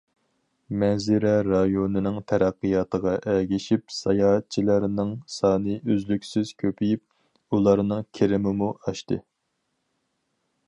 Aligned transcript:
مەنزىرە 0.83 1.31
رايونىنىڭ 1.47 2.15
تەرەققىياتىغا 2.31 3.11
ئەگىشىپ 3.33 3.93
ساياھەتچىلەرنىڭ 3.97 5.11
سانى 5.35 5.77
ئۈزلۈكسىز 5.91 6.53
كۆپىيىپ، 6.63 7.59
ئۇلارنىڭ 7.59 8.03
كىرىمىمۇ 8.21 8.71
ئاشتى. 8.85 9.19